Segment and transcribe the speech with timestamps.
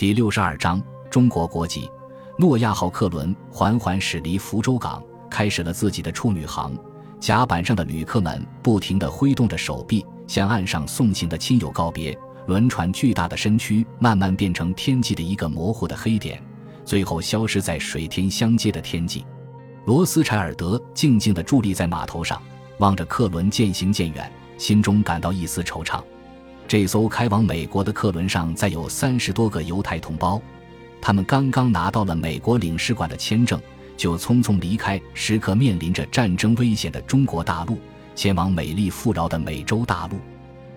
[0.00, 1.86] 第六十二章中国国籍。
[2.38, 6.74] 诺亚号客轮缓缓驶离福州港，开始了自己的处女航。
[7.18, 12.18] 甲板上的旅客们不停地挥动着手臂，向岸上送行的亲友告别。
[12.46, 16.42] 轮船巨大的身躯慢慢变成天际的一个模糊的黑点，
[16.82, 19.26] 最后消失在水天相接的天际。
[19.84, 22.40] 罗斯柴尔德静静地伫立在码头上，
[22.78, 26.02] 望着客轮渐行渐远，心中感到一丝惆怅。
[26.70, 30.40] 这艘开往美国的客轮上载有三十多个犹太同胞，
[31.00, 33.60] 他们刚刚拿到了美国领事馆的签证，
[33.96, 37.76] 就匆匆离开时刻面临着战争危险的中国大陆，
[38.14, 40.18] 前往美丽富饶的美洲大陆。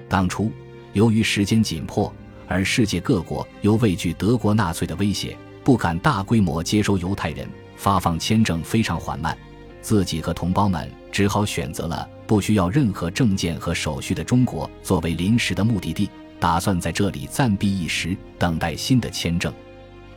[0.10, 0.52] 当初，
[0.94, 2.12] 由于时间紧迫，
[2.48, 9.38] 而世界各国又畏惧德国纳粹的威胁，不敢大规模接收犹太人，发放签证非常缓慢。
[9.80, 12.10] 自己和同胞们只好选择了。
[12.34, 19.54] 不需要任何证件和手续的中国作为临时的目的地，打算在这里暂避一时，等待新的签证。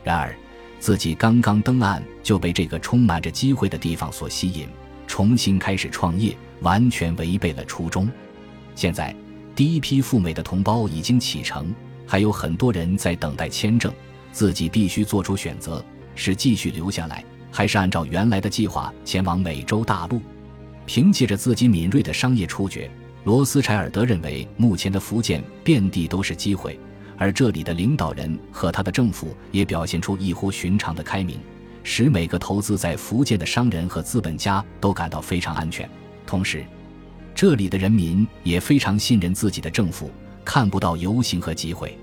[0.03, 0.35] 然而，
[0.79, 4.67] 自己刚刚登岸就被这个充满着机会的地方所吸引，
[5.05, 8.09] 重新开始创业，完全违背了初衷。
[8.73, 9.15] 现在，
[9.55, 11.71] 第一批赴美的同胞已经启程，
[12.07, 13.93] 还有很多人在等待签证。
[14.31, 20.19] 自己必须做出选择：是继续留下来，还是按照原来的计划前往美洲大陆？
[20.87, 22.89] 凭借着自己敏锐的商业触觉，
[23.25, 26.79] 罗斯柴尔德认为目前的福建遍地都是机会，
[27.17, 31.37] 而这里的领导人和他的政府也表现出异乎寻常的开明，
[31.83, 35.87] 使每个投资在福建的商人和资本家都感到非常安全。
[36.25, 36.65] 同时，
[37.35, 40.09] 这里的人民也非常信任自己的政府，
[40.45, 41.95] 看不到游行和集会。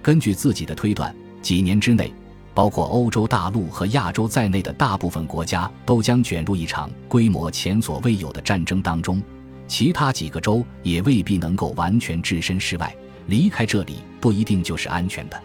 [0.00, 2.10] 根据自己的推断，几年之内。
[2.54, 9.22] 包括欧洲大陆和亚洲在内的大部分国家都将卷入一场规模前所未有的战争当中，
[9.66, 12.94] 其他几个州也未必能够完全置身事外。
[13.26, 15.40] 离开这里不一定就是安全的。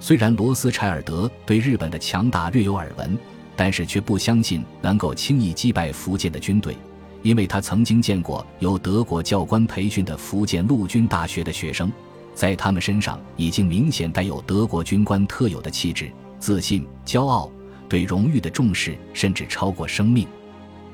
[0.00, 3.16] 虽然罗斯柴尔德对日本的强大略有耳闻，
[3.54, 6.74] 但是却不相信能够轻易击败福建的军队，
[7.22, 11.92] 因为他曾经见过由德国教官培训的福建陆军大学的学生，
[12.34, 16.10] 在他们身上已经明显带有德国军官特有的气质。
[16.40, 17.48] 自信、骄傲，
[17.88, 20.26] 对荣誉的重视甚至超过生命。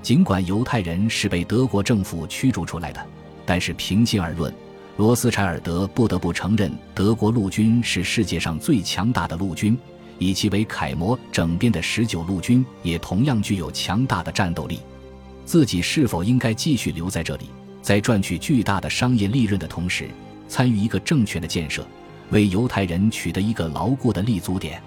[0.02, 3.04] 尽管犹太人是被德国政府驱逐出来的，
[3.46, 4.52] 但是平心而论，
[4.96, 9.78] 罗斯柴尔德不得不承认，德国陆军是世界上最强大的陆军，
[10.18, 14.80] 以其为楷模整编的十九陆军也同样具有强大的战斗力。
[15.44, 17.50] 自己是否应该继续留在这里，
[17.82, 20.08] 在赚取巨大的商业利润的同时，
[20.48, 21.86] 参与一个政权的建设，
[22.30, 24.82] 为犹太人取得一个牢固的立足点？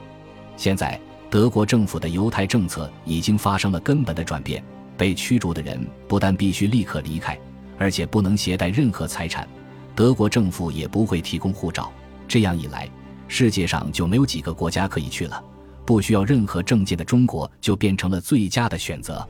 [0.59, 0.99] 现在，
[1.29, 4.61] 德国政府的犹太政策已经发生了根本的转变。
[4.97, 7.39] 被驱逐的人不但必须立刻离开，
[7.77, 9.47] 而且不能携带任何财产。
[9.95, 11.89] 德国政府也不会提供护照。
[12.27, 12.89] 这样一来，
[13.29, 15.41] 世界上就没有几个国家可以去了。
[15.85, 19.25] 不需要任何证件的中国就变成了最佳的选择。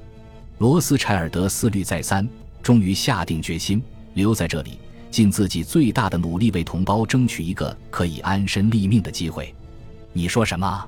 [0.57, 2.27] 罗斯柴尔德思虑再三，
[2.63, 3.79] 终于下定决心
[4.15, 4.79] 留在这里，
[5.11, 9.53] 尽自己最大的努力为同胞争取一个可以安身立命的机会。
[10.11, 10.83] 你说什么？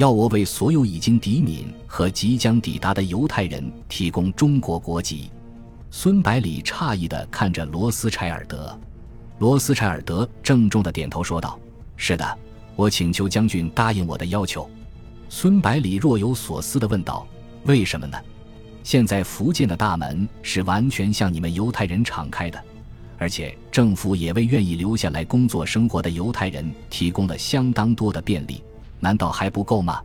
[0.00, 5.30] 要我为所有已经抵闽和即将抵达的犹太人提供中国国籍？
[5.90, 8.74] 孙百里诧异地看着罗斯柴尔德。
[9.40, 11.60] 罗斯柴尔德郑重地点头说道
[11.98, 12.38] ：“是的，
[12.76, 14.66] 我请求将军答应我的要求。”
[15.28, 17.26] 孙百里若有所思地问道
[17.68, 18.16] ：“为什么呢？
[18.82, 22.58] 现在福建的大门是完全向你们犹太人敞开的，
[23.18, 28.64] 而且政府也为愿意留下来工作生活的犹太人提供了相当多的便利。”
[29.00, 30.00] 难道还不够吗？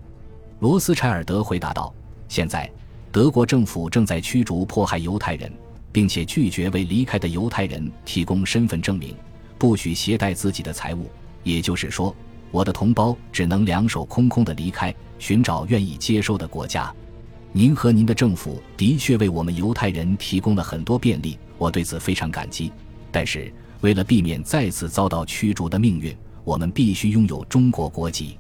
[0.59, 1.93] 罗斯柴尔德回答道
[2.27, 2.69] ：“现在，
[3.11, 5.51] 德国政府正在驱逐迫害犹太人，
[5.91, 9.13] 并且拒绝为离开的犹太人提供身份证明，
[9.57, 11.09] 不许携带自己的财物。
[11.43, 12.15] 也就是说，
[12.51, 16.91] 我的同胞只能两手空空的离开，寻找愿意接收的国家。
[17.51, 22.71] 您和您的政府的确为我们犹太人提供了很多便利，我对此非常感激。
[23.11, 28.37] 但是，为了避免再次遭到驱逐的命运，我们必须拥有中国国籍。”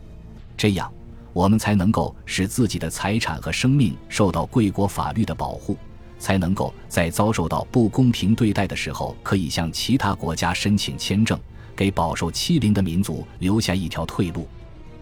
[0.57, 0.91] 这样，
[1.33, 5.77] 我们才能够使自己的财产和生命受到贵国法律的保护，
[6.17, 11.39] 才能够在遭受到不公平对待的时候，可以向其他国家申请签证，
[11.75, 14.47] 给饱受欺凌的民族留下一条退路。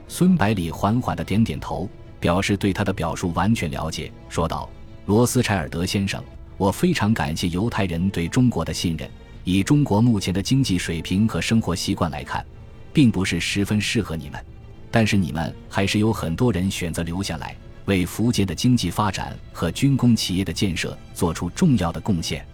[0.07, 1.88] 孙百里缓缓的点点头，
[2.19, 4.69] 表示对他的表述完全了解，说道
[5.06, 6.23] ：“罗斯柴尔德先生，
[6.57, 9.09] 我非常感谢犹太人对中国的信任。
[9.44, 12.45] 以中国目前的经济水平和生活习惯来看，
[12.91, 14.45] 并不是十分适合你们。”
[14.94, 17.56] 但是你们还是有很多人选择留下来，
[17.86, 22.45] 为福建的经济发展和军工企业的建设做出重要的贡献。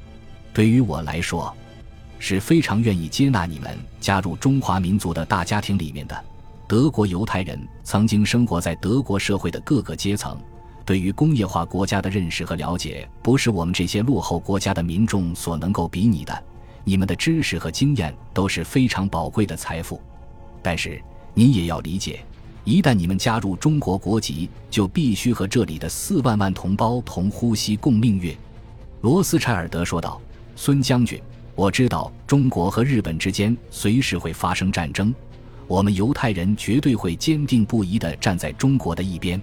[0.54, 1.54] 对于我来说，
[2.18, 6.24] 是非常愿意接纳你们加入中华民族的大家庭里面的。
[6.66, 10.40] 德国犹太人曾经生活在德国社会的各个阶层，
[10.86, 16.44] 对于工业化国家的认识和了解，不是我们这些落后国家的民众所能够比拟的。
[16.86, 20.02] 你们的知识和经验都是非常宝贵的财富，
[20.64, 21.02] 但是
[21.34, 22.20] 你也要理解，
[22.69, 28.38] 一旦你们加入中国国籍，就必须和这里的四万万同胞同呼吸共命运。”
[29.01, 30.21] 罗斯柴尔德说道。
[30.56, 31.19] “孙将军，
[31.56, 35.12] 我知道中国和日本之间随时会发生战争，
[35.68, 39.42] 我们犹太人绝对会坚定不移地站在中国的一边。”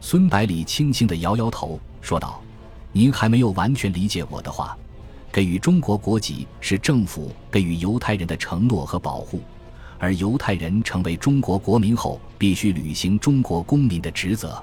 [0.00, 2.42] 孙百里轻轻地摇摇头，说道
[2.90, 4.76] ：“您还没有完全理解我的话。”
[5.30, 9.40] 给予中国国籍是政府给予犹太人的承诺和保护，
[9.98, 14.62] 而犹太人成为中国国民后，必须履行中国公民的职责。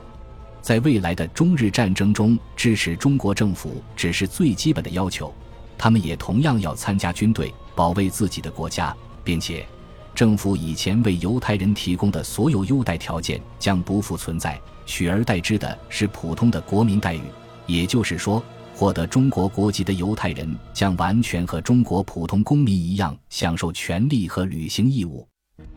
[0.61, 5.33] 在未来的中日战争中，支持中国政府只是最基本的要求，
[5.77, 9.65] 他们也同样要参加军队，保卫自己的国家，并且，
[10.15, 17.21] 政府以前为犹太人提供的所有优待条件将不复存在，取而代之的是普通的国民待遇，
[17.67, 18.43] 也就是说。
[18.75, 25.27] 获得中国国籍的犹太人将完全和中国普通公民一样享受权利和履行义务。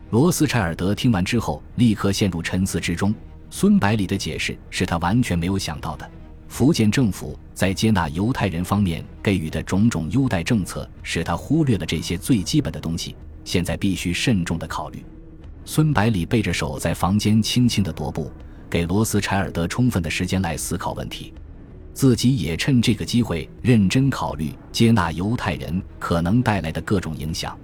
[0.09, 3.13] 罗斯柴尔德听完之后，立刻陷入沉思之中。
[3.49, 6.09] 孙百里的解释是他完全没有想到的。
[6.47, 13.17] 福建政府在接纳犹太人方面给予的种种优待政策，使他忽略了这些最基本的东西。
[13.43, 15.03] 现在必须慎重的考虑。
[15.65, 18.31] 孙百里背着手在房间轻轻的踱步，
[18.69, 21.33] 给罗斯柴尔德充分的时间来思考问题。
[21.93, 27.57] 自己也趁这个机会认真考虑接纳犹太人可能带来的各种影响。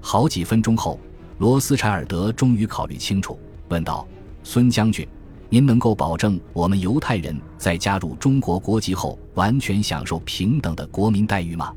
[0.00, 0.98] 好几分钟后，
[1.38, 3.38] 罗斯柴尔德终于考虑清楚，
[3.68, 4.04] 问道
[4.42, 5.06] ：“孙将军，
[5.48, 11.72] 您能够保证我们犹太人在加入中国国籍后完全享受平等的国民待遇吗？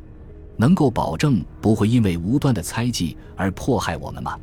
[0.57, 4.35] 能够保证不会因为无端的猜忌而迫害我们吗？”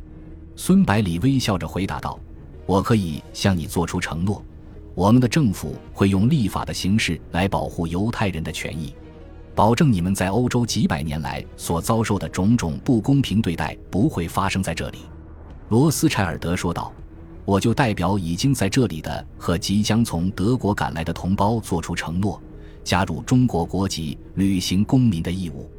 [0.55, 2.17] 孙百里微笑着回答道
[2.65, 4.41] ：“我可以向你做出承诺。”
[4.95, 8.93] 我们的政府会用立法的形式来保护犹太人的权益，
[9.59, 14.99] 保证你们在欧洲几百年来所遭受的种种不公平对待不会发生在这里。”
[15.67, 16.93] 罗斯柴尔德说道
[17.43, 22.41] ，“我就代表已经在这里的和即将从德国赶来的同胞做出承诺，
[22.85, 25.69] 加入中国国籍，履行公民的义务。”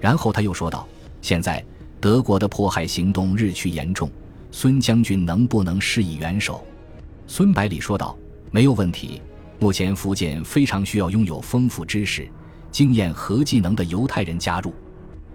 [0.00, 0.84] 然后他又说道
[1.22, 1.64] ：“现在
[2.00, 4.10] 德国的迫害行动日趋严重，
[4.50, 6.66] 孙将军能不能施以援手？”
[7.28, 8.18] 孙百里说道。
[8.50, 9.22] 没有问题。
[9.60, 12.28] 目前福建非常需要拥有丰富知识、
[12.70, 14.72] 经验和技能的犹太人加入。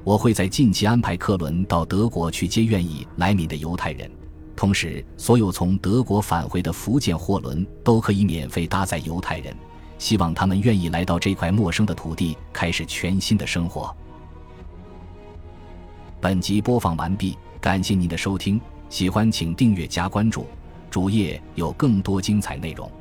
[0.04, 4.10] 我会在近期安排客轮到德国去接愿意来闽的犹太人，
[4.56, 9.56] 同时所有从德国返回的福建货轮都可以免费搭载犹太人。
[9.98, 13.96] 希望他们愿意来到这块陌生的土地，开始全新的生活。
[16.20, 18.60] 本集播放完毕，感谢您的收听，
[18.90, 20.46] 喜欢请订阅加关注，
[20.92, 22.92] 主页有更多精彩内容。